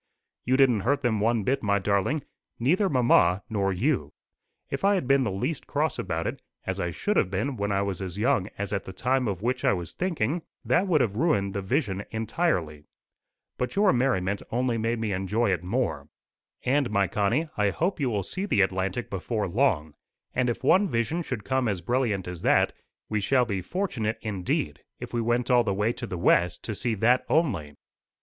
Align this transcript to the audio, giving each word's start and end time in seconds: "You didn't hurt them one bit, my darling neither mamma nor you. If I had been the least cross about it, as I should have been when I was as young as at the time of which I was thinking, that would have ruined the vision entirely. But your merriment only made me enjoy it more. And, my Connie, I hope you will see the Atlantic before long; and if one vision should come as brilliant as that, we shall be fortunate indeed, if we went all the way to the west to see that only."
"You 0.45 0.57
didn't 0.57 0.79
hurt 0.79 1.01
them 1.03 1.19
one 1.19 1.43
bit, 1.43 1.61
my 1.61 1.77
darling 1.77 2.23
neither 2.57 2.89
mamma 2.89 3.43
nor 3.51 3.71
you. 3.71 4.13
If 4.71 4.83
I 4.83 4.95
had 4.95 5.07
been 5.07 5.23
the 5.23 5.29
least 5.31 5.67
cross 5.67 5.99
about 5.99 6.25
it, 6.25 6.41
as 6.65 6.79
I 6.79 6.89
should 6.89 7.17
have 7.17 7.29
been 7.29 7.55
when 7.55 7.71
I 7.71 7.83
was 7.83 8.01
as 8.01 8.17
young 8.17 8.49
as 8.57 8.73
at 8.73 8.85
the 8.85 8.93
time 8.93 9.27
of 9.27 9.43
which 9.43 9.63
I 9.63 9.73
was 9.73 9.93
thinking, 9.93 10.41
that 10.65 10.87
would 10.87 11.01
have 11.01 11.15
ruined 11.17 11.53
the 11.53 11.61
vision 11.61 12.03
entirely. 12.09 12.85
But 13.59 13.75
your 13.75 13.93
merriment 13.93 14.41
only 14.51 14.75
made 14.75 14.97
me 14.97 15.13
enjoy 15.13 15.51
it 15.51 15.63
more. 15.63 16.09
And, 16.63 16.89
my 16.89 17.05
Connie, 17.07 17.49
I 17.55 17.69
hope 17.69 17.99
you 17.99 18.09
will 18.09 18.23
see 18.23 18.47
the 18.47 18.61
Atlantic 18.61 19.07
before 19.07 19.47
long; 19.47 19.93
and 20.33 20.49
if 20.49 20.63
one 20.63 20.87
vision 20.89 21.21
should 21.21 21.43
come 21.43 21.67
as 21.67 21.79
brilliant 21.79 22.27
as 22.27 22.41
that, 22.41 22.73
we 23.07 23.21
shall 23.21 23.45
be 23.45 23.61
fortunate 23.61 24.17
indeed, 24.21 24.81
if 24.99 25.13
we 25.13 25.21
went 25.21 25.51
all 25.51 25.63
the 25.63 25.75
way 25.75 25.93
to 25.93 26.07
the 26.07 26.17
west 26.17 26.63
to 26.63 26.73
see 26.73 26.95
that 26.95 27.23
only." 27.29 27.75